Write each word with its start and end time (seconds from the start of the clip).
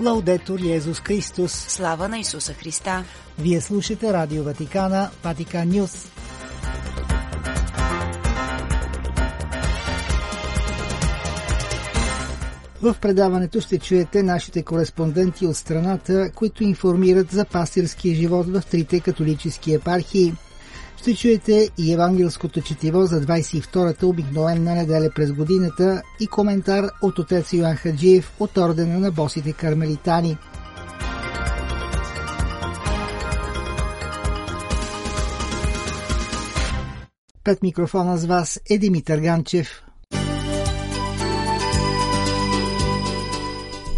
Лаудетор 0.00 0.60
Йезус 0.60 1.00
Христос. 1.00 1.52
Слава 1.52 2.08
на 2.08 2.18
Исуса 2.18 2.54
Христа. 2.54 3.04
Вие 3.38 3.60
слушате 3.60 4.12
Радио 4.12 4.44
Ватикана, 4.44 5.10
Ватикан 5.24 5.68
Нюс. 5.68 6.08
В 12.82 12.96
предаването 13.00 13.60
ще 13.60 13.78
чуете 13.78 14.22
нашите 14.22 14.62
кореспонденти 14.62 15.46
от 15.46 15.56
страната, 15.56 16.30
които 16.34 16.64
информират 16.64 17.30
за 17.30 17.44
пастирския 17.44 18.14
живот 18.14 18.46
в 18.46 18.62
трите 18.70 19.00
католически 19.00 19.74
епархии. 19.74 20.34
Ще 21.00 21.14
чуете 21.14 21.70
и 21.78 21.92
евангелското 21.92 22.60
четиво 22.60 23.06
за 23.06 23.20
22-та 23.20 24.06
обикновена 24.06 24.74
неделя 24.74 25.10
през 25.14 25.32
годината 25.32 26.02
и 26.20 26.26
коментар 26.26 26.90
от 27.02 27.18
отец 27.18 27.52
Йоан 27.52 27.76
Хаджиев 27.76 28.32
от 28.40 28.56
ордена 28.56 28.98
на 28.98 29.10
босите 29.10 29.52
кармелитани. 29.52 30.38
Пред 37.44 37.62
микрофона 37.62 38.18
с 38.18 38.26
вас 38.26 38.60
е 38.70 38.78
Димитър 38.78 39.18
Ганчев. 39.18 39.82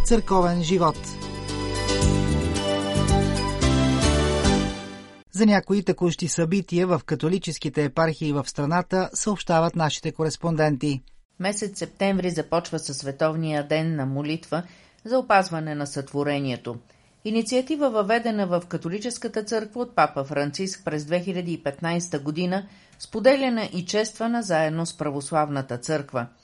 Църковен 0.05 0.63
живот 0.63 1.20
За 5.41 5.47
някои 5.47 5.83
текущи 5.83 6.29
събития 6.29 6.87
в 6.87 7.01
католическите 7.07 7.85
епархии 7.85 8.33
в 8.33 8.49
страната 8.49 9.11
съобщават 9.15 9.77
нашите 9.77 10.13
кореспонденти. 10.13 11.03
Месец 11.39 11.79
септември 11.79 12.31
започва 12.31 12.79
със 12.79 12.97
Световния 12.97 13.69
ден 13.69 13.97
на 13.97 14.07
молитва 14.07 14.63
за 15.05 15.19
опазване 15.19 15.75
на 15.75 15.87
сътворението. 15.87 16.77
Инициатива 17.25 17.91
въведена 17.91 18.47
в 18.47 18.63
католическата 18.69 19.45
църква 19.45 19.81
от 19.81 19.95
папа 19.95 20.25
Франциск 20.25 20.85
през 20.85 21.05
2015 21.05 22.23
година, 22.23 22.67
споделена 22.99 23.69
и 23.73 23.85
чествана 23.85 24.43
заедно 24.43 24.87
с 24.87 24.97
православната 24.97 25.79
църква– 25.79 26.27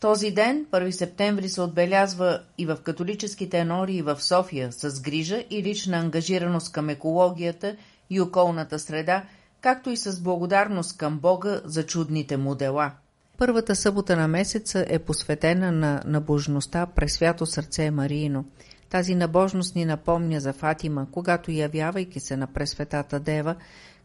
този 0.00 0.30
ден, 0.30 0.66
1 0.72 0.90
септември, 0.90 1.48
се 1.48 1.60
отбелязва 1.60 2.40
и 2.58 2.66
в 2.66 2.76
католическите 2.82 3.58
енории 3.58 4.02
в 4.02 4.22
София 4.22 4.72
с 4.72 5.00
грижа 5.00 5.44
и 5.50 5.62
лична 5.62 5.96
ангажираност 5.96 6.72
към 6.72 6.88
екологията 6.88 7.76
и 8.10 8.20
околната 8.20 8.78
среда, 8.78 9.24
както 9.60 9.90
и 9.90 9.96
с 9.96 10.20
благодарност 10.20 10.98
към 10.98 11.18
Бога 11.18 11.60
за 11.64 11.86
чудните 11.86 12.36
му 12.36 12.54
дела. 12.54 12.92
Първата 13.38 13.76
събота 13.76 14.16
на 14.16 14.28
месеца 14.28 14.84
е 14.88 14.98
посветена 14.98 15.72
на 15.72 16.02
набожността 16.06 16.86
през 16.86 17.12
свято 17.12 17.46
сърце 17.46 17.90
Мариино. 17.90 18.44
Тази 18.90 19.14
набожност 19.14 19.74
ни 19.74 19.84
напомня 19.84 20.40
за 20.40 20.52
Фатима, 20.52 21.06
когато 21.12 21.50
явявайки 21.50 22.20
се 22.20 22.36
на 22.36 22.46
Пресветата 22.46 23.20
Дева, 23.20 23.56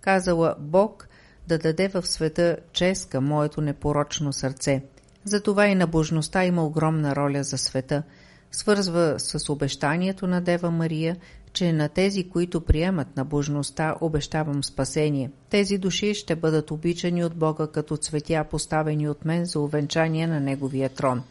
казала 0.02 0.56
Бог 0.60 1.08
да 1.48 1.58
даде 1.58 1.88
в 1.88 2.08
света 2.08 2.58
чест 2.74 3.10
към 3.10 3.26
моето 3.26 3.62
непорочно 3.62 4.34
сърце– 4.34 4.84
затова 5.24 5.68
и 5.68 5.76
набожността 5.76 6.46
има 6.46 6.66
огромна 6.66 7.16
роля 7.16 7.44
за 7.44 7.58
света. 7.58 8.04
Свързва 8.52 9.16
с 9.18 9.50
обещанието 9.50 10.28
на 10.28 10.42
Дева 10.42 10.72
Мария, 10.72 11.18
че 11.54 11.74
на 11.74 11.90
тези, 11.90 12.30
които 12.30 12.62
приемат 12.62 13.18
набожността, 13.18 13.96
обещавам 14.02 14.64
спасение. 14.64 15.32
Тези 15.50 15.78
души 15.78 16.14
ще 16.14 16.36
бъдат 16.36 16.72
обичани 16.72 17.26
от 17.26 17.36
Бога 17.36 17.68
като 17.68 17.98
цветя, 17.98 18.46
поставени 18.52 19.10
от 19.10 19.26
мен 19.26 19.46
за 19.46 19.60
увенчание 19.60 20.28
на 20.28 20.40
Неговия 20.40 20.90
трон. 20.90 21.24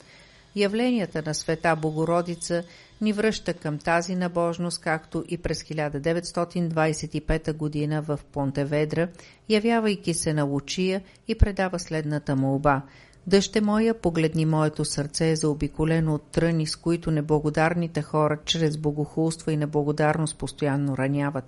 Явленията 0.57 1.23
на 1.27 1.35
света 1.35 1.77
Богородица 1.77 2.63
ни 3.01 3.13
връща 3.13 3.55
към 3.55 3.79
тази 3.79 4.15
набожност, 4.15 4.81
както 4.81 5.25
и 5.29 5.39
през 5.39 5.63
1925 5.63 7.53
година 7.53 8.03
в 8.03 8.21
Понтеведра, 8.33 9.09
явявайки 9.49 10.15
се 10.15 10.33
на 10.33 10.45
Лучия 10.45 11.03
и 11.29 11.35
предава 11.35 11.79
следната 11.79 12.37
молба– 12.37 12.83
Дъще 13.27 13.61
моя, 13.61 13.95
погледни 13.95 14.47
моето 14.47 14.85
сърце, 14.85 15.37
заобиколено 15.37 16.15
от 16.15 16.23
тръни, 16.23 16.67
с 16.67 16.77
които 16.77 17.11
неблагодарните 17.11 18.03
хора 18.03 18.39
чрез 18.45 18.77
богохулство 18.77 19.51
и 19.51 19.57
неблагодарност 19.57 20.39
постоянно 20.39 20.97
раняват. 20.97 21.45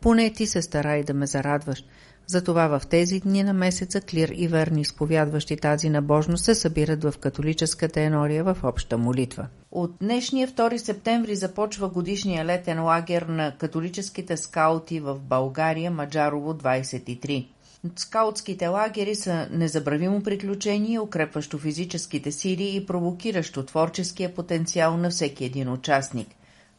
Поне 0.00 0.32
ти 0.32 0.46
се 0.46 0.62
старай 0.62 1.02
да 1.02 1.14
ме 1.14 1.26
зарадваш. 1.26 1.84
Затова 2.26 2.78
в 2.78 2.86
тези 2.86 3.20
дни 3.20 3.42
на 3.42 3.52
месеца 3.52 4.00
клир 4.00 4.28
и 4.28 4.48
верни 4.48 4.80
изповядващи 4.80 5.56
тази 5.56 5.90
набожност 5.90 6.44
се 6.44 6.54
събират 6.54 7.04
в 7.04 7.14
католическата 7.20 8.00
енория 8.00 8.44
в 8.44 8.56
обща 8.62 8.98
молитва. 8.98 9.46
От 9.72 9.94
днешния 10.00 10.48
2 10.48 10.76
септември 10.76 11.36
започва 11.36 11.88
годишния 11.88 12.44
летен 12.44 12.84
лагер 12.84 13.22
на 13.22 13.56
католическите 13.58 14.36
скаути 14.36 15.00
в 15.00 15.18
България 15.18 15.90
Маджарово 15.90 16.54
23. 16.54 17.46
Скаутските 17.96 18.68
лагери 18.68 19.14
са 19.14 19.48
незабравимо 19.50 20.22
приключение, 20.22 21.00
укрепващо 21.00 21.58
физическите 21.58 22.32
сили 22.32 22.76
и 22.76 22.86
провокиращо 22.86 23.64
творческия 23.64 24.34
потенциал 24.34 24.96
на 24.96 25.10
всеки 25.10 25.44
един 25.44 25.72
участник. 25.72 26.28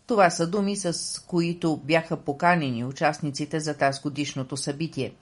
Това 0.08 0.30
са 0.30 0.48
думи, 0.48 0.76
с 0.76 1.20
които 1.28 1.78
бяха 1.84 2.18
поканени 2.18 2.86
участниците 2.86 3.60
за 3.60 3.74
тази 3.74 4.02
годишното 4.02 4.58
събитие. 4.58 5.14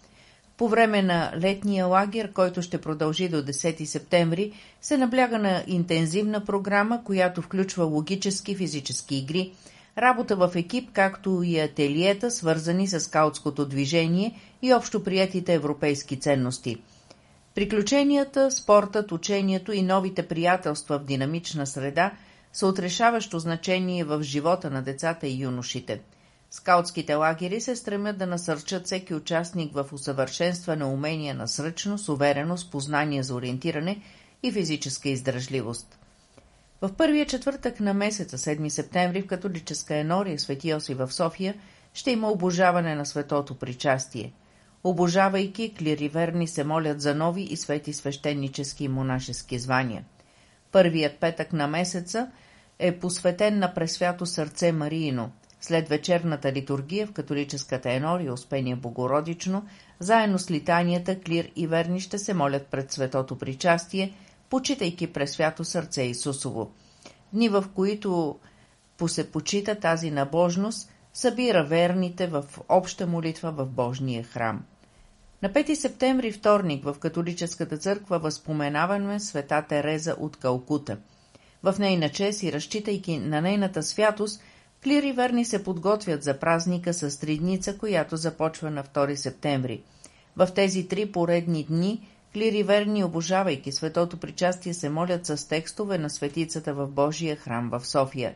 По 0.57 0.69
време 0.69 1.01
на 1.01 1.33
летния 1.35 1.85
лагер, 1.85 2.33
който 2.33 2.61
ще 2.61 2.81
продължи 2.81 3.29
до 3.29 3.37
10 3.37 3.85
септември, 3.85 4.51
се 4.81 4.97
набляга 4.97 5.39
на 5.39 5.63
интензивна 5.67 6.45
програма, 6.45 7.03
която 7.03 7.41
включва 7.41 7.85
логически 7.85 8.55
физически 8.55 9.15
игри– 9.15 9.53
работа 10.01 10.35
в 10.35 10.51
екип, 10.55 10.89
както 10.93 11.43
и 11.43 11.59
ателиета, 11.59 12.31
свързани 12.31 12.87
с 12.87 12.99
скаутското 12.99 13.65
движение 13.65 14.39
и 14.61 14.73
общо 14.73 15.03
приятите 15.03 15.53
европейски 15.53 16.19
ценности. 16.19 16.77
Приключенията, 17.55 18.51
спортът, 18.51 19.11
учението 19.11 19.71
и 19.71 19.81
новите 19.81 20.27
приятелства 20.27 20.99
в 20.99 21.03
динамична 21.03 21.67
среда 21.67 22.11
са 22.53 22.67
отрешаващо 22.67 23.39
значение 23.39 24.03
в 24.03 24.23
живота 24.23 24.69
на 24.69 24.81
децата 24.81 25.27
и 25.27 25.41
юношите. 25.41 26.01
Скаутските 26.51 27.15
лагери 27.15 27.61
се 27.61 27.75
стремят 27.75 28.17
да 28.17 28.27
насърчат 28.27 28.85
всеки 28.85 29.13
участник 29.13 29.73
в 29.73 29.85
усъвършенстване 29.93 30.85
умения 30.85 31.35
на 31.35 31.47
сръчност, 31.47 32.09
увереност, 32.09 32.71
познание 32.71 33.23
за 33.23 33.35
ориентиране 33.35 34.01
и 34.43 34.51
физическа 34.51 35.09
издръжливост. 35.09 35.98
В 36.81 36.93
първия 36.93 37.25
четвъртък 37.25 37.79
на 37.79 37.93
месеца, 37.93 38.37
7 38.37 38.69
септември, 38.69 39.21
в 39.21 39.27
католическа 39.27 39.95
енория 39.95 40.39
Свети 40.39 40.69
Йоси 40.69 40.93
в 40.93 41.11
София, 41.11 41.55
ще 41.93 42.11
има 42.11 42.31
обожаване 42.31 42.95
на 42.95 43.05
светото 43.05 43.55
причастие. 43.55 44.33
Обожавайки, 44.83 45.73
клириверни 45.73 46.47
се 46.47 46.63
молят 46.63 47.01
за 47.01 47.15
нови 47.15 47.41
и 47.41 47.57
свети 47.57 47.93
свещенически 47.93 48.83
и 48.83 48.87
монашески 48.87 49.59
звания. 49.59 50.03
Първият 50.71 51.19
петък 51.19 51.53
на 51.53 51.67
месеца 51.67 52.31
е 52.79 52.99
посветен 52.99 53.59
на 53.59 53.73
Пресвято 53.73 54.25
сърце 54.25 54.71
Мариино. 54.71 55.31
След 55.61 55.89
вечерната 55.89 56.51
литургия 56.51 57.07
в 57.07 57.11
католическата 57.11 57.91
енория 57.91 58.33
Успение 58.33 58.75
Богородично, 58.75 59.65
заедно 59.99 60.39
с 60.39 60.51
литанията, 60.51 61.19
клир 61.19 61.51
и 61.55 61.67
верни 61.67 61.99
ще 61.99 62.17
се 62.17 62.33
молят 62.33 62.67
пред 62.67 62.91
светото 62.91 63.37
причастие– 63.37 64.13
почитайки 64.49 65.13
през 65.13 65.31
свято 65.31 65.65
сърце 65.65 66.03
Исусово. 66.03 66.71
Дни, 67.33 67.49
в 67.49 67.65
които 67.75 68.39
се 69.07 69.31
почита 69.31 69.75
тази 69.75 70.11
набожност, 70.11 70.91
събира 71.13 71.63
верните 71.63 72.27
в 72.27 72.45
обща 72.69 73.07
молитва 73.07 73.51
в 73.51 73.65
Божния 73.65 74.23
храм. 74.23 74.63
На 75.43 75.49
5 75.49 75.73
септември, 75.73 76.31
вторник, 76.31 76.83
в 76.83 76.95
католическата 76.99 77.77
църква 77.77 78.19
възпоменаваме 78.19 79.19
света 79.19 79.65
Тереза 79.69 80.15
от 80.19 80.37
Калкута. 80.37 80.97
В 81.63 81.75
нейна 81.79 82.09
чест 82.09 82.43
и 82.43 82.53
разчитайки 82.53 83.17
на 83.17 83.41
нейната 83.41 83.83
святост, 83.83 84.41
клири 84.83 85.11
верни 85.11 85.45
се 85.45 85.63
подготвят 85.63 86.23
за 86.23 86.39
празника 86.39 86.93
с 86.93 87.19
тридница, 87.19 87.77
която 87.77 88.17
започва 88.17 88.71
на 88.71 88.83
2 88.83 89.15
септември. 89.15 89.81
В 90.35 90.47
тези 90.55 90.87
три 90.87 91.11
поредни 91.11 91.63
дни 91.63 92.07
Клири 92.33 92.63
верни, 92.63 93.03
обожавайки 93.03 93.71
светото 93.71 94.17
причастие, 94.17 94.73
се 94.73 94.89
молят 94.89 95.25
с 95.25 95.47
текстове 95.47 95.97
на 95.97 96.09
светицата 96.09 96.73
в 96.73 96.87
Божия 96.87 97.35
храм 97.35 97.69
в 97.69 97.87
София. 97.87 98.35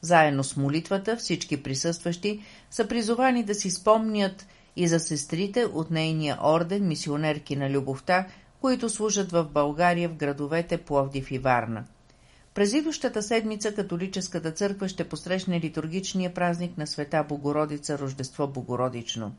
Заедно 0.00 0.44
с 0.44 0.56
молитвата 0.56 1.16
всички 1.16 1.62
присъстващи 1.62 2.42
са 2.70 2.88
призовани 2.88 3.44
да 3.44 3.54
си 3.54 3.70
спомнят 3.70 4.46
и 4.76 4.88
за 4.88 5.00
сестрите 5.00 5.64
от 5.64 5.90
нейния 5.90 6.38
орден, 6.42 6.88
мисионерки 6.88 7.56
на 7.56 7.70
любовта, 7.70 8.26
които 8.60 8.88
служат 8.88 9.32
в 9.32 9.44
България 9.44 10.08
в 10.08 10.14
градовете 10.14 10.76
Пловдив 10.78 11.30
и 11.30 11.38
Варна. 11.38 11.84
През 12.54 12.72
идущата 12.72 13.22
седмица 13.22 13.74
католическата 13.74 14.52
църква 14.52 14.88
ще 14.88 15.08
посрещне 15.08 15.60
литургичния 15.60 16.34
празник 16.34 16.78
на 16.78 16.86
света 16.86 17.24
Богородица 17.28 17.98
Рождество 17.98 18.46
Богородично. 18.46 19.34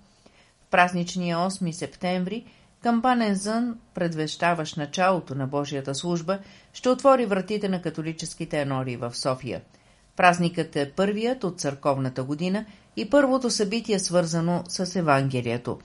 В 0.68 0.70
празничния 0.72 1.38
8 1.38 1.72
септември 1.72 2.46
Кампанен 2.84 3.36
зън, 3.36 3.78
предвещаващ 3.94 4.78
началото 4.78 5.36
на 5.36 5.48
Божията 5.48 5.96
служба, 5.96 6.40
ще 6.74 6.90
отвори 6.90 7.26
вратите 7.26 7.70
на 7.70 7.82
католическите 7.82 8.62
енории 8.62 8.98
в 8.98 9.16
София. 9.16 9.62
Празникът 10.16 10.76
е 10.76 10.92
първият 10.92 11.44
от 11.44 11.60
църковната 11.60 12.24
година 12.24 12.66
и 12.98 13.10
първото 13.10 13.50
събитие 13.50 14.00
свързано 14.00 14.64
с 14.68 14.96
Евангелието. 14.96 15.80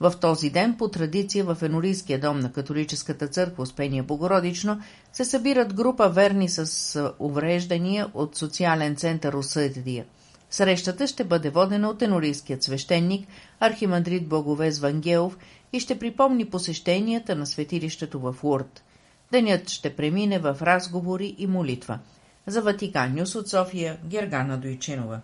В 0.00 0.12
този 0.20 0.50
ден, 0.50 0.76
по 0.78 0.88
традиция 0.88 1.44
в 1.44 1.62
Енорийския 1.62 2.20
дом 2.20 2.40
на 2.40 2.52
католическата 2.52 3.28
църква 3.28 3.62
Успение 3.62 4.02
Богородично, 4.02 4.80
се 5.12 5.24
събират 5.24 5.74
група 5.74 6.08
верни 6.08 6.48
с 6.48 7.12
увреждания 7.18 8.10
от 8.14 8.36
социален 8.36 8.96
център 8.96 9.32
Осъдия. 9.32 10.04
Срещата 10.50 11.06
ще 11.06 11.24
бъде 11.24 11.50
водена 11.50 11.88
от 11.88 12.02
енорийският 12.02 12.62
свещеник, 12.62 13.28
архимандрит 13.60 14.28
Боговез 14.28 14.78
Вангелов 14.78 15.38
и 15.72 15.80
ще 15.80 15.98
припомни 15.98 16.44
посещенията 16.44 17.36
на 17.36 17.46
светилището 17.46 18.20
в 18.20 18.36
Лурд. 18.44 18.84
Денят 19.32 19.68
ще 19.68 19.96
премине 19.96 20.38
в 20.38 20.56
разговори 20.62 21.34
и 21.38 21.46
молитва. 21.46 21.98
За 22.46 22.62
Ватикан 22.62 23.14
Нюс 23.14 23.34
от 23.34 23.48
София 23.48 23.98
Гергана 24.04 24.58
Дойчинова. 24.58 25.20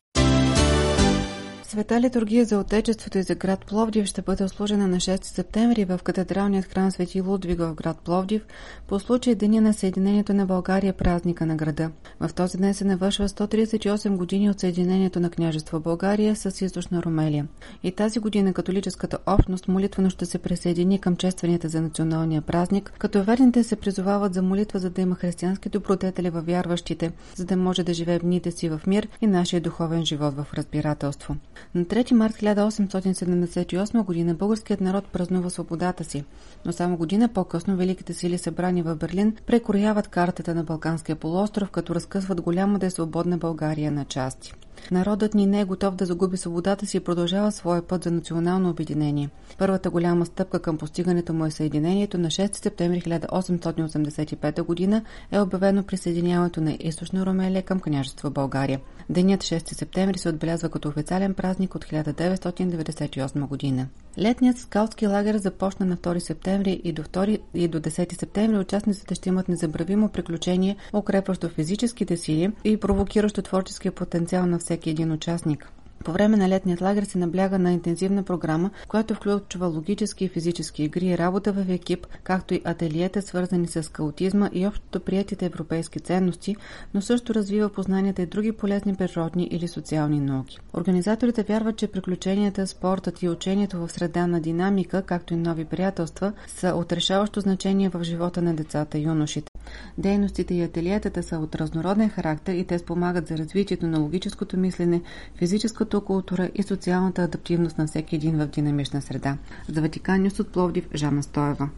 Света 1.69 2.01
литургия 2.01 2.45
за 2.45 2.59
Отечеството 2.59 3.19
и 3.19 3.23
за 3.23 3.35
град 3.35 3.67
Пловдив 3.67 4.07
ще 4.07 4.23
бъде 4.23 4.45
ослужена 4.45 4.89
на 4.89 4.97
6 4.97 5.25
септември 5.25 5.85
в 5.85 6.01
катедралният 6.05 6.65
храм 6.65 6.91
Свети 6.91 7.21
Лудвиг 7.21 7.59
в 7.59 7.75
град 7.75 7.99
Пловдив 8.05 8.47
по 8.87 9.01
случай 9.01 9.35
Деня 9.35 9.61
на 9.61 9.75
Съединението 9.75 10.35
на 10.35 10.47
България 10.47 10.93
празника 10.93 11.47
на 11.47 11.57
града. 11.57 11.91
В 12.21 12.35
този 12.35 12.59
ден 12.59 12.75
се 12.75 12.85
навършва 12.85 13.29
138 13.29 14.17
години 14.17 14.51
от 14.51 14.61
Съединението 14.61 15.21
на 15.21 15.31
княжество 15.31 15.81
България 15.81 16.37
с 16.37 16.65
източна 16.65 17.03
Румелия. 17.03 17.47
И 17.83 17.93
тази 17.93 18.19
година 18.19 18.53
католическата 18.53 19.19
общност 19.27 19.69
молитвено 19.69 20.11
ще 20.11 20.27
се 20.27 20.39
присъедини 20.39 20.99
към 20.99 21.17
честванията 21.17 21.69
за 21.69 21.83
националния 21.83 22.43
празник, 22.43 22.93
като 22.99 23.23
верните 23.23 23.65
се 23.65 23.77
призовават 23.77 24.35
за 24.35 24.43
молитва, 24.43 24.79
за 24.79 24.91
да 24.91 25.01
има 25.01 25.15
християнски 25.15 25.69
добродетели 25.69 26.31
във 26.31 26.47
вярващите, 26.47 27.13
за 27.35 27.45
да 27.45 27.57
може 27.57 27.83
да 27.83 27.95
живее 27.95 28.19
в 28.19 28.23
дните 28.23 28.51
си 28.51 28.69
в 28.69 28.81
мир 28.87 29.09
и 29.21 29.27
нашия 29.27 29.61
духовен 29.61 30.05
живот 30.05 30.35
в 30.35 30.47
разбирателство. 30.55 31.37
На 31.75 31.85
3 31.85 32.13
март 32.13 32.35
1878 32.35 34.05
година 34.05 34.35
българският 34.35 34.81
народ 34.81 35.05
празнува 35.13 35.51
свободата 35.51 36.05
си, 36.05 36.25
но 36.65 36.73
само 36.73 36.97
година 36.97 37.29
по-късно 37.29 37.77
великите 37.77 38.15
сили 38.15 38.39
събрани 38.39 38.83
в 38.83 38.97
Берлин 38.97 39.37
прекрояват 39.47 40.09
картата 40.09 40.55
на 40.55 40.65
Балканския 40.65 41.17
полуостров, 41.17 41.71
като 41.71 41.95
разкъсват 41.95 42.41
голяма 42.41 42.79
да 42.79 42.87
е 42.87 42.91
свободна 42.91 43.39
България 43.39 43.93
на 43.93 44.05
части. 44.05 44.55
Народът 44.91 45.35
ни 45.35 45.47
не 45.47 45.61
е 45.61 45.65
готов 45.65 45.95
да 45.95 46.07
загуби 46.07 46.37
свободата 46.37 46.87
си 46.87 46.97
и 46.97 47.01
продължава 47.01 47.53
своя 47.53 47.83
път 47.83 48.05
за 48.05 48.11
национално 48.11 48.71
обединение. 48.71 49.31
Първата 49.59 49.91
голяма 49.91 50.27
стъпка 50.27 50.59
към 50.59 50.79
постигането 50.79 51.33
му 51.33 51.47
е 51.47 51.51
съединението 51.51 52.19
на 52.19 52.29
6 52.29 52.63
септември 52.63 53.01
1885 53.01 54.91
г. 54.91 55.03
е 55.33 55.41
обявено 55.41 55.83
присъединяването 55.83 56.61
на 56.61 56.77
Източна 56.81 57.27
Ромелия 57.27 57.63
към 57.63 57.81
княжество 57.81 58.31
България. 58.31 58.81
Денят 59.11 59.41
6 59.41 59.75
септември 59.75 60.19
се 60.19 60.29
отбелязва 60.29 60.69
като 60.69 60.89
официален 60.89 61.35
празник 61.35 61.75
от 61.75 61.85
1998 61.85 63.47
година. 63.47 63.87
Летният 64.19 64.59
скаутски 64.59 65.07
лагер 65.07 65.37
започна 65.37 65.87
на 65.87 65.97
2 65.97 66.19
септември 66.19 66.81
и 66.85 66.93
до, 66.93 67.03
2, 67.03 67.41
и 67.55 67.69
до 67.69 67.81
10 67.81 68.19
септември 68.21 68.59
участниците 68.59 69.15
ще 69.15 69.29
имат 69.29 69.49
незабравимо 69.49 70.09
приключение, 70.09 70.77
укрепващо 70.93 71.49
физическите 71.49 72.17
сили 72.17 72.53
и 72.65 72.77
провокиращо 72.77 73.43
творческия 73.43 73.93
потенциал 73.93 74.47
на 74.47 74.61
всеки 74.67 74.91
един 74.91 75.13
участник. 75.13 75.76
По 76.07 76.13
време 76.13 76.37
на 76.37 76.49
летният 76.49 76.81
лагер 76.81 77.03
се 77.03 77.19
набляга 77.19 77.59
на 77.59 77.73
интензивна 77.73 78.23
програма, 78.23 78.71
която 78.89 79.15
включва 79.15 79.67
логически 79.67 80.25
и 80.25 80.29
физически 80.29 80.85
игри, 80.85 81.19
работа 81.19 81.53
в 81.53 81.71
екип, 81.71 82.07
както 82.25 82.55
и 82.55 82.61
ателиета, 82.65 83.23
свързани 83.23 83.67
с 83.67 83.93
каутизма 83.93 84.51
и 84.53 84.67
общото 84.67 85.01
приятите 85.01 85.47
европейски 85.47 86.01
ценности, 86.01 86.57
но 86.95 87.03
също 87.03 87.35
развива 87.35 87.69
познанията 87.69 88.23
и 88.23 88.27
други 88.27 88.53
полезни 88.53 88.95
природни 88.95 89.49
или 89.51 89.69
социални 89.69 90.21
науки. 90.21 90.59
Организаторите 90.75 91.43
вярват, 91.43 91.77
че 91.77 91.89
приключенията, 91.89 92.67
спортът 92.67 93.23
и 93.23 93.29
учението 93.29 93.79
в 93.79 93.93
среда 93.93 94.27
на 94.27 94.41
динамика, 94.41 95.03
както 95.03 95.35
и 95.35 95.37
нови 95.37 95.65
приятелства, 95.65 96.33
са 96.47 96.69
от 96.69 96.93
решаващо 96.93 97.41
значение 97.41 97.89
в 97.89 98.05
живота 98.05 98.43
на 98.43 98.55
децата 98.55 98.99
и 98.99 99.03
юношите. 99.03 99.53
Дейностите 99.99 100.55
и 100.55 100.63
ателиетата 100.63 101.23
са 101.23 101.39
от 101.39 101.55
разнороден 101.55 102.09
характер 102.09 102.55
и 102.55 102.65
те 102.65 102.79
спомагат 102.79 103.27
за 103.27 103.39
развитието 103.39 103.87
на 103.87 103.99
логическото 103.99 104.57
мислене, 104.57 105.03
физическото 105.37 105.96
култура 106.01 106.51
и 106.55 106.63
социалната 106.63 107.23
адаптивност 107.23 107.79
на 107.79 107.87
всеки 107.87 108.17
един 108.17 108.39
в 108.39 108.47
динамична 108.47 109.03
среда. 109.03 109.37
За 109.69 109.81
Ватикан 109.81 110.23
Нюс 110.23 110.41
от 110.41 110.53
Пловдив, 110.53 110.89
Жана 110.95 111.23
Стоева. 111.23 111.69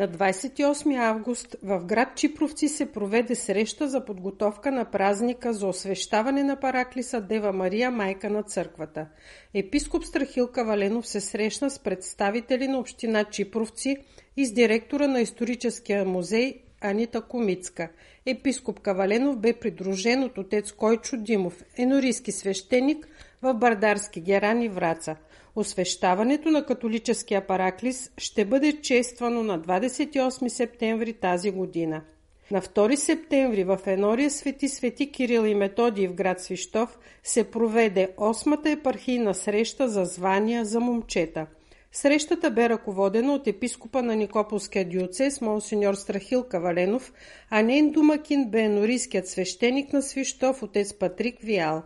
На 0.00 0.08
28 0.08 0.96
август 0.96 1.56
в 1.62 1.84
град 1.84 2.08
Чипровци 2.16 2.68
се 2.68 2.92
проведе 2.92 3.34
среща 3.34 3.88
за 3.88 4.04
подготовка 4.04 4.72
на 4.72 4.84
празника 4.84 5.52
за 5.52 5.66
освещаване 5.66 6.44
на 6.44 6.60
Параклиса 6.60 7.20
Дева 7.20 7.52
Мария, 7.52 7.90
майка 7.90 8.30
на 8.30 8.42
църквата. 8.42 9.06
Епископ 9.54 10.04
Страхил 10.04 10.48
Каваленов 10.48 11.08
се 11.08 11.20
срещна 11.20 11.70
с 11.70 11.78
представители 11.78 12.68
на 12.68 12.78
община 12.78 13.24
Чипровци 13.24 13.96
и 14.36 14.46
с 14.46 14.52
директора 14.52 15.08
на 15.08 15.20
историческия 15.20 16.04
музей 16.04 16.62
Анита 16.80 17.20
Комицка. 17.20 17.88
Епископ 18.26 18.80
Каваленов 18.80 19.38
бе 19.38 19.52
придружен 19.52 20.22
от 20.24 20.38
отец 20.38 20.72
Койчо 20.72 21.16
Димов, 21.16 21.64
енорийски 21.76 22.32
свещеник 22.32 23.08
в 23.42 23.54
Бардарски 23.54 24.20
Герани 24.20 24.68
Враца– 24.68 25.16
Освещаването 25.56 26.50
на 26.50 26.66
католическия 26.66 27.46
параклис 27.46 28.10
ще 28.18 28.44
бъде 28.44 28.80
чествано 28.80 29.42
на 29.42 29.60
28 29.60 30.48
септември 30.48 31.12
тази 31.12 31.50
година. 31.50 32.02
На 32.50 32.60
2 32.60 32.94
септември 32.94 33.64
в 33.64 33.78
Енория 33.86 34.30
Свети 34.30 34.68
Свети 34.68 35.12
Кирил 35.12 35.46
и 35.46 35.54
Методий 35.54 36.08
в 36.08 36.14
град 36.14 36.40
Свищов 36.40 36.98
се 37.24 37.50
проведе 37.50 38.08
8-та 38.16 38.70
епархийна 38.70 39.34
среща 39.34 39.88
за 39.88 40.04
звания 40.04 40.64
за 40.64 40.80
момчета. 40.80 41.46
Срещата 41.92 42.50
бе 42.50 42.68
ръководена 42.68 43.34
от 43.34 43.46
епископа 43.46 44.02
на 44.02 44.16
Никополския 44.16 44.88
диоцес 44.88 45.40
Монсеньор 45.40 45.94
Страхил 45.94 46.44
Каваленов, 46.44 47.12
а 47.50 47.62
нейн 47.62 47.90
домакин 47.90 48.50
бе 48.50 48.60
енорийският 48.60 49.28
свещеник 49.28 49.92
на 49.92 50.02
Свищов 50.02 50.62
отец 50.62 50.94
Патрик 50.94 51.40
Виал. 51.40 51.82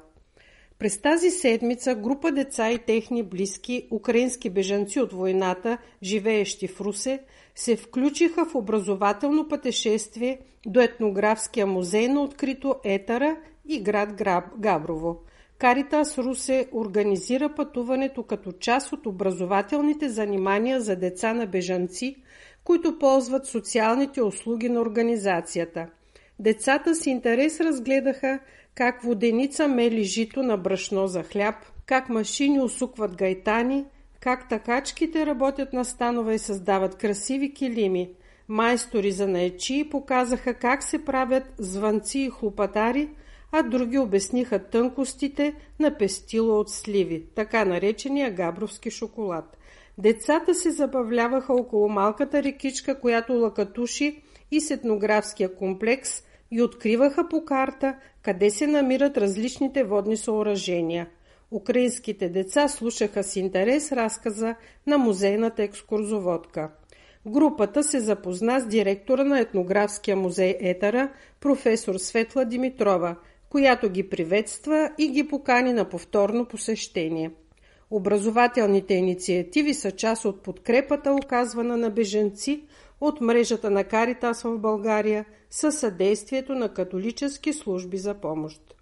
През 0.79 1.01
тази 1.01 1.31
седмица 1.31 1.95
група 1.95 2.33
деца 2.33 2.71
и 2.71 2.79
техни 2.79 3.23
близки, 3.23 3.89
украински 3.91 4.51
бежанци 4.51 5.01
от 5.01 5.13
войната, 5.13 5.79
живеещи 6.03 6.69
в 6.69 6.81
Русе, 6.81 7.21
се 7.55 7.77
включиха 7.77 8.45
в 8.45 8.55
образователно 8.55 9.49
пътешествие 9.49 10.39
до 10.67 10.81
етнографския 10.81 11.67
музей 11.67 12.09
на 12.09 12.23
открито 12.23 12.75
Етара 12.85 13.37
и 13.69 13.83
град 13.83 14.13
Габрово. 14.59 15.21
Каритас 15.59 16.19
Русе 16.19 16.69
организира 16.73 17.55
пътуването 17.55 18.23
като 18.23 18.53
част 18.53 18.93
от 18.93 19.07
образователните 19.07 20.09
занимания 20.09 20.81
за 20.81 20.97
деца 20.97 21.35
на 21.35 21.47
бежанци, 21.47 22.17
които 22.65 22.99
ползват 22.99 23.47
социалните 23.47 24.23
услуги 24.23 24.69
на 24.69 24.81
организацията. 24.81 25.87
Децата 26.39 26.95
с 26.95 27.07
интерес 27.07 27.61
разгледаха 27.61 28.39
как 28.75 29.03
воденица 29.03 29.69
мели 29.69 30.05
жито 30.05 30.43
на 30.43 30.57
брашно 30.57 31.07
за 31.07 31.23
хляб, 31.23 31.55
как 31.87 32.09
машини 32.09 32.61
усукват 32.61 33.17
гайтани, 33.17 33.85
как 34.21 34.49
такачките 34.49 35.27
работят 35.27 35.73
на 35.73 35.85
станове 35.85 36.35
и 36.35 36.39
създават 36.39 36.95
красиви 36.95 37.55
килими. 37.55 38.11
Майстори 38.49 39.13
за 39.13 39.29
наечи 39.29 39.89
показаха 39.91 40.55
как 40.55 40.83
се 40.83 41.05
правят 41.05 41.45
звънци 41.59 42.19
и 42.19 42.31
хлопатари, 42.31 43.09
а 43.57 43.63
други 43.63 43.99
обясниха 43.99 44.59
тънкостите 44.59 45.55
на 45.79 45.99
пестило 45.99 46.61
от 46.61 46.71
сливи, 46.71 47.27
така 47.35 47.65
наречения 47.65 48.31
габровски 48.31 48.91
шоколад. 48.91 49.57
Децата 49.99 50.55
се 50.55 50.71
забавляваха 50.71 51.55
около 51.55 51.89
малката 51.89 52.43
рекичка, 52.43 53.01
която 53.01 53.33
лакатуши 53.33 54.23
и 54.51 54.61
с 54.61 54.71
етнографския 54.71 55.55
комплекс– 55.55 56.23
и 56.55 56.63
откриваха 56.63 57.29
по 57.29 57.45
карта 57.45 57.97
къде 58.23 58.51
се 58.51 58.67
намират 58.67 59.17
различните 59.17 59.85
водни 59.85 60.17
съоръжения. 60.17 61.09
Украинските 61.51 62.29
деца 62.29 62.69
слушаха 62.69 63.25
с 63.25 63.37
интерес 63.37 63.93
разказа 63.93 64.55
на 64.87 64.99
музейната 64.99 65.63
екскурзоводка. 65.63 66.71
Групата 67.27 67.83
се 67.83 68.01
запозна 68.01 68.61
с 68.61 68.67
директора 68.67 69.25
на 69.25 69.41
етнографския 69.41 70.17
музей 70.17 70.57
Етара, 70.61 71.09
професор 71.41 71.95
Светла 71.95 72.45
Димитрова, 72.45 73.17
която 73.55 73.91
ги 73.91 74.09
приветства 74.09 74.91
и 74.99 75.09
ги 75.09 75.29
покани 75.29 75.73
на 75.73 75.89
повторно 75.89 76.45
посещение. 76.45 77.31
Образователните 77.91 78.95
инициативи 78.95 79.75
са 79.75 79.91
част 79.91 80.25
от 80.25 80.43
подкрепата, 80.43 81.13
оказвана 81.13 81.77
на 81.77 81.91
беженци 81.91 82.65
от 83.01 83.21
мрежата 83.21 83.71
на 83.71 83.85
Каритас 83.85 84.43
в 84.43 84.59
България 84.59 85.25
със 85.51 85.79
съдействието 85.79 86.55
на 86.55 86.69
католически 86.69 87.53
служби 87.53 87.97
за 87.97 88.15
помощ. 88.15 88.75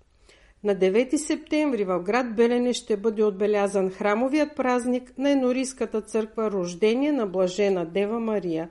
На 0.65 0.77
9 0.77 1.17
септември 1.17 1.85
в 1.85 2.01
град 2.01 2.37
Белене 2.37 2.73
ще 2.73 2.97
бъде 2.97 3.25
отбелязан 3.25 3.91
храмовият 3.91 4.57
празник 4.57 5.19
на 5.19 5.31
Енорийската 5.31 6.01
църква 6.01 6.51
Рождение 6.51 7.13
на 7.13 7.27
Блажена 7.27 7.87
Дева 7.87 8.21
Мария. 8.21 8.71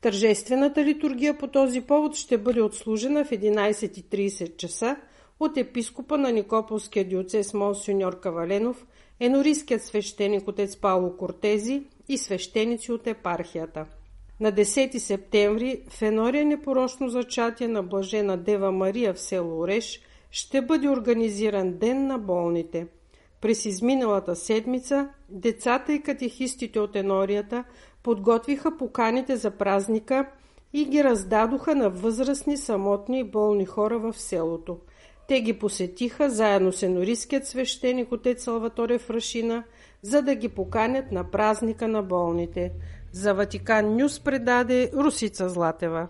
Тържествената 0.00 0.84
литургия 0.84 1.38
по 1.38 1.48
този 1.48 1.80
повод 1.80 2.14
ще 2.14 2.38
бъде 2.38 2.62
отслужена 2.62 3.24
в 3.24 3.30
11.30 3.30 4.56
часа 4.56 4.96
от 5.44 5.56
епископа 5.56 6.18
на 6.18 6.32
Никополския 6.32 7.08
диоцес 7.08 7.54
Монсеньор 7.54 8.20
Каваленов, 8.20 8.86
енорийският 9.20 9.84
свещеник 9.84 10.48
отец 10.48 10.76
Пауло 10.76 11.16
Кортези 11.16 11.82
и 12.08 12.18
свещеници 12.18 12.92
от 12.92 13.06
епархията. 13.06 13.86
На 14.40 14.52
10 14.52 14.98
септември 14.98 15.82
в 15.88 16.02
Енория 16.02 16.44
непорочно 16.44 17.08
зачатие 17.08 17.68
на 17.68 17.82
Блажена 17.82 18.36
Дева 18.36 18.72
Мария 18.72 19.14
в 19.14 19.20
село 19.20 19.60
Ореш 19.60 20.00
ще 20.30 20.62
бъде 20.62 20.88
организиран 20.88 21.72
Ден 21.72 22.06
на 22.06 22.18
болните. 22.18 22.86
През 23.40 23.64
изминалата 23.64 24.36
седмица 24.36 25.08
децата 25.28 25.92
и 25.92 26.02
катехистите 26.02 26.80
от 26.80 26.96
Енорията 26.96 27.64
подготвиха 28.02 28.76
поканите 28.76 29.36
за 29.36 29.50
празника 29.50 30.26
и 30.72 30.84
ги 30.84 31.04
раздадоха 31.04 31.74
на 31.74 31.90
възрастни, 31.90 32.56
самотни 32.56 33.20
и 33.20 33.24
болни 33.24 33.66
хора 33.66 33.98
в 33.98 34.12
селото. 34.12 34.78
Те 35.28 35.40
ги 35.40 35.52
посетиха 35.52 36.30
заедно 36.30 36.72
с 36.72 36.82
енорийският 36.82 37.46
свещеник 37.46 38.12
отец 38.12 38.44
Салваторе 38.44 38.98
Фрашина, 38.98 39.64
за 40.02 40.22
да 40.22 40.34
ги 40.34 40.48
поканят 40.48 41.12
на 41.12 41.30
празника 41.30 41.88
на 41.88 42.02
болните. 42.02 42.72
За 43.12 43.34
Ватикан 43.34 43.96
Нюс 43.96 44.20
предаде 44.20 44.90
Русица 44.94 45.48
Златева. 45.48 46.08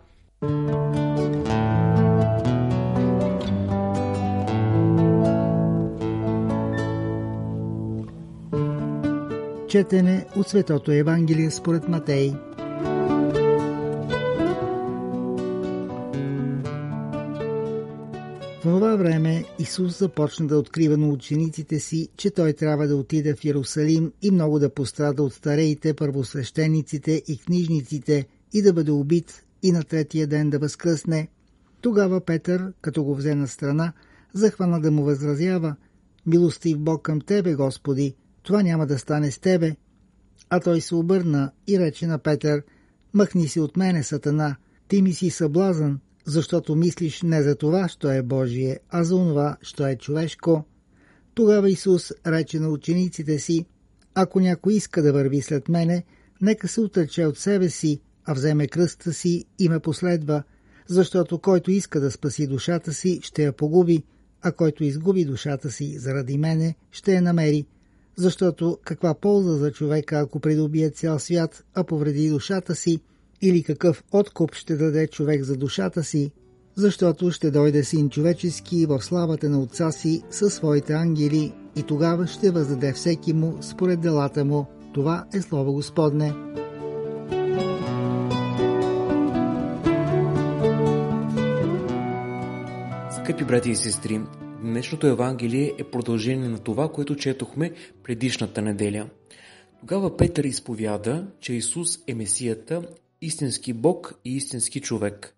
Четене 9.68 10.26
от 10.36 10.48
Светото 10.48 10.92
Евангелие 10.92 11.50
според 11.50 11.88
Матей. 11.88 12.32
В 18.62 18.64
това 18.64 18.96
време 18.96 19.44
Исус 19.58 19.98
започна 19.98 20.46
да 20.46 20.58
открива 20.58 20.96
на 20.96 21.08
учениците 21.08 21.80
си, 21.80 22.08
че 22.16 22.30
той 22.30 22.52
трябва 22.52 22.88
да 22.88 22.96
отиде 22.96 23.34
в 23.34 23.44
Иерусалим 23.44 24.12
и 24.22 24.30
много 24.30 24.58
да 24.58 24.74
пострада 24.74 25.22
от 25.22 25.32
стареите, 25.32 25.94
първосвещениците 25.94 27.22
и 27.28 27.38
книжниците 27.38 28.26
и 28.52 28.62
да 28.62 28.72
бъде 28.72 28.90
убит 28.90 29.44
и 29.62 29.72
на 29.72 29.82
третия 29.82 30.26
ден 30.26 30.50
да 30.50 30.58
възкръсне. 30.58 31.28
Тогава 31.80 32.20
Петър, 32.20 32.72
като 32.80 33.04
го 33.04 33.14
взе 33.14 33.34
на 33.34 33.48
страна, 33.48 33.92
захвана 34.34 34.80
да 34.80 34.90
му 34.90 35.02
възразява 35.02 35.76
«Милостив 36.26 36.78
Бог 36.78 37.02
към 37.02 37.20
Тебе, 37.20 37.54
Господи, 37.54 38.14
това 38.42 38.62
няма 38.62 38.86
да 38.86 38.98
стане 38.98 39.30
с 39.30 39.38
Тебе». 39.38 39.76
А 40.50 40.60
той 40.60 40.80
се 40.80 40.94
обърна 40.94 41.50
и 41.66 41.78
рече 41.78 42.06
на 42.06 42.18
Петър 42.18 42.62
«Махни 43.14 43.48
си 43.48 43.60
от 43.60 43.76
мене, 43.76 44.02
Сатана, 44.02 44.56
ти 44.88 45.02
ми 45.02 45.12
си 45.12 45.30
съблазън, 45.30 46.00
защото 46.24 46.76
мислиш 46.76 47.22
не 47.22 47.42
за 47.42 47.54
това, 47.54 47.88
що 47.88 48.10
е 48.10 48.22
Божие, 48.22 48.78
а 48.90 49.04
за 49.04 49.16
онова, 49.16 49.56
що 49.62 49.86
е 49.86 49.96
човешко. 49.96 50.64
Тогава 51.34 51.70
Исус 51.70 52.12
рече 52.26 52.60
на 52.60 52.68
учениците 52.68 53.38
си, 53.38 53.66
ако 54.14 54.40
някой 54.40 54.74
иска 54.74 55.02
да 55.02 55.12
върви 55.12 55.42
след 55.42 55.68
мене, 55.68 56.04
нека 56.40 56.68
се 56.68 56.80
отрече 56.80 57.26
от 57.26 57.38
себе 57.38 57.68
си, 57.68 58.00
а 58.24 58.34
вземе 58.34 58.68
кръста 58.68 59.12
си 59.12 59.44
и 59.58 59.68
ме 59.68 59.80
последва, 59.80 60.42
защото 60.86 61.38
който 61.38 61.70
иска 61.70 62.00
да 62.00 62.10
спаси 62.10 62.46
душата 62.46 62.92
си, 62.92 63.20
ще 63.22 63.44
я 63.44 63.52
погуби, 63.52 64.02
а 64.42 64.52
който 64.52 64.84
изгуби 64.84 65.24
душата 65.24 65.70
си 65.70 65.98
заради 65.98 66.38
мене, 66.38 66.74
ще 66.90 67.14
я 67.14 67.22
намери. 67.22 67.66
Защото 68.16 68.78
каква 68.84 69.14
полза 69.14 69.56
за 69.56 69.72
човека, 69.72 70.18
ако 70.18 70.40
придобие 70.40 70.90
цял 70.90 71.18
свят, 71.18 71.64
а 71.74 71.84
повреди 71.84 72.28
душата 72.28 72.74
си– 72.74 73.00
или 73.42 73.62
какъв 73.62 74.04
откуп 74.12 74.54
ще 74.54 74.76
даде 74.76 75.06
човек 75.06 75.42
за 75.42 75.56
душата 75.56 76.04
си, 76.04 76.30
защото 76.74 77.30
ще 77.30 77.50
дойде 77.50 77.84
син 77.84 78.10
човечески 78.10 78.86
в 78.86 79.02
славата 79.02 79.48
на 79.48 79.60
отца 79.60 79.92
си 79.92 80.22
със 80.30 80.54
своите 80.54 80.92
ангели 80.92 81.52
и 81.76 81.82
тогава 81.82 82.26
ще 82.26 82.50
въздаде 82.50 82.92
всеки 82.92 83.32
му 83.32 83.58
според 83.60 84.00
делата 84.00 84.44
му. 84.44 84.66
Това 84.94 85.26
е 85.34 85.40
Слово 85.40 85.72
Господне. 85.72 86.32
Скъпи 93.22 93.44
брати 93.44 93.70
и 93.70 93.76
сестри, 93.76 94.20
днешното 94.62 95.06
Евангелие 95.06 95.74
е 95.78 95.84
продължение 95.84 96.48
на 96.48 96.58
това, 96.58 96.88
което 96.88 97.16
четохме 97.16 97.72
предишната 98.02 98.62
неделя. 98.62 99.08
Тогава 99.80 100.16
Петър 100.16 100.44
изповяда, 100.44 101.26
че 101.40 101.52
Исус 101.52 101.98
е 102.06 102.14
Месията 102.14 102.82
истински 103.22 103.72
Бог 103.72 104.14
и 104.24 104.36
истински 104.36 104.80
човек. 104.80 105.36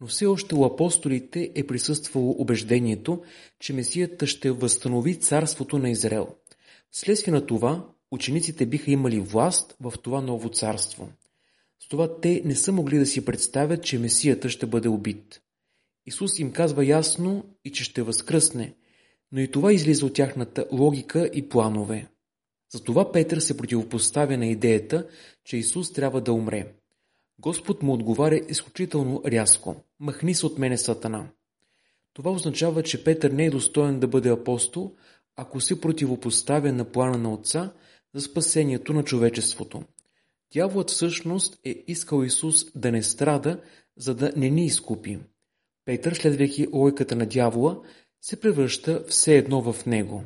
Но 0.00 0.06
все 0.06 0.26
още 0.26 0.54
у 0.54 0.64
апостолите 0.64 1.52
е 1.54 1.66
присъствало 1.66 2.36
убеждението, 2.38 3.22
че 3.60 3.72
Месията 3.72 4.26
ще 4.26 4.50
възстанови 4.50 5.20
царството 5.20 5.78
на 5.78 5.90
Израел. 5.90 6.28
Вследствие 6.90 7.32
на 7.34 7.46
това, 7.46 7.88
учениците 8.10 8.66
биха 8.66 8.90
имали 8.90 9.20
власт 9.20 9.76
в 9.80 9.92
това 10.02 10.20
ново 10.20 10.48
царство. 10.48 11.08
С 11.80 11.88
това 11.88 12.20
те 12.20 12.42
не 12.44 12.54
са 12.54 12.72
могли 12.72 12.98
да 12.98 13.06
си 13.06 13.24
представят, 13.24 13.84
че 13.84 13.98
Месията 13.98 14.48
ще 14.48 14.66
бъде 14.66 14.88
убит. 14.88 15.40
Исус 16.06 16.38
им 16.38 16.52
казва 16.52 16.86
ясно 16.86 17.44
и 17.64 17.72
че 17.72 17.84
ще 17.84 18.02
възкръсне, 18.02 18.74
но 19.32 19.40
и 19.40 19.50
това 19.50 19.72
излиза 19.72 20.06
от 20.06 20.14
тяхната 20.14 20.66
логика 20.72 21.30
и 21.34 21.48
планове. 21.48 22.08
Затова 22.72 23.12
Петър 23.12 23.38
се 23.38 23.56
противопоставя 23.56 24.36
на 24.36 24.46
идеята, 24.46 25.06
че 25.44 25.56
Исус 25.56 25.92
трябва 25.92 26.20
да 26.20 26.32
умре. 26.32 26.74
Господ 27.38 27.82
му 27.82 27.92
отговаря 27.92 28.40
изключително 28.48 29.22
рязко. 29.26 29.76
Махни 30.00 30.34
се 30.34 30.46
от 30.46 30.58
мене, 30.58 30.78
Сатана. 30.78 31.28
Това 32.12 32.30
означава, 32.30 32.82
че 32.82 33.04
Петър 33.04 33.30
не 33.30 33.44
е 33.44 33.50
достоен 33.50 34.00
да 34.00 34.08
бъде 34.08 34.28
апостол, 34.28 34.94
ако 35.36 35.60
се 35.60 35.80
противопоставя 35.80 36.72
на 36.72 36.84
плана 36.84 37.18
на 37.18 37.32
Отца 37.32 37.72
за 38.14 38.20
спасението 38.20 38.92
на 38.92 39.04
човечеството. 39.04 39.82
Дяволът 40.52 40.90
всъщност 40.90 41.60
е 41.64 41.84
искал 41.86 42.22
Исус 42.22 42.64
да 42.74 42.92
не 42.92 43.02
страда, 43.02 43.60
за 43.96 44.14
да 44.14 44.32
не 44.36 44.50
ни 44.50 44.66
изкупи. 44.66 45.18
Петър, 45.84 46.14
следвайки 46.14 46.66
лойката 46.72 47.16
на 47.16 47.26
дявола, 47.26 47.80
се 48.20 48.40
превръща 48.40 49.04
все 49.08 49.36
едно 49.36 49.72
в 49.72 49.86
него. 49.86 50.24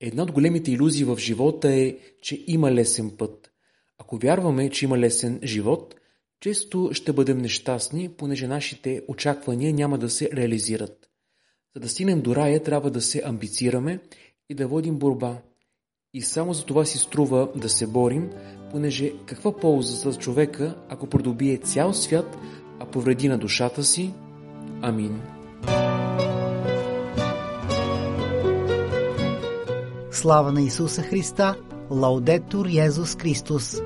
Една 0.00 0.22
от 0.22 0.32
големите 0.32 0.72
иллюзии 0.72 1.04
в 1.04 1.18
живота 1.18 1.72
е, 1.72 1.96
че 2.22 2.44
има 2.46 2.72
лесен 2.72 3.16
път. 3.18 3.50
Ако 3.98 4.16
вярваме, 4.16 4.70
че 4.70 4.84
има 4.84 4.98
лесен 4.98 5.40
живот, 5.42 5.94
често 6.44 6.90
ще 6.92 7.12
бъдем 7.12 7.38
нещастни, 7.38 8.08
понеже 8.08 8.46
нашите 8.46 9.02
очаквания 9.08 9.74
няма 9.74 9.98
да 9.98 10.10
се 10.10 10.30
реализират. 10.32 11.08
За 11.74 11.80
да 11.80 11.88
стигнем 11.88 12.20
до 12.20 12.36
рая, 12.36 12.62
трябва 12.62 12.90
да 12.90 13.00
се 13.00 13.22
амбицираме 13.24 14.00
и 14.48 14.54
да 14.54 14.66
водим 14.66 14.98
борба. 14.98 15.38
И 16.14 16.22
само 16.22 16.54
за 16.54 16.64
това 16.64 16.84
си 16.84 16.98
струва 16.98 17.48
да 17.56 17.68
се 17.68 17.86
борим, 17.86 18.30
понеже 18.70 19.12
каква 19.26 19.56
полза 19.56 20.10
за 20.10 20.18
човека, 20.18 20.76
ако 20.88 21.06
продобие 21.06 21.56
цял 21.56 21.94
свят, 21.94 22.36
а 22.80 22.86
повреди 22.86 23.28
на 23.28 23.38
душата 23.38 23.84
си? 23.84 24.14
Амин. 24.82 25.22
Слава 30.10 30.52
на 30.52 30.62
Исуса 30.62 31.02
Христа! 31.02 31.56
Лаудетур 31.90 32.66
Йезус 32.66 33.16
Христос! 33.16 33.80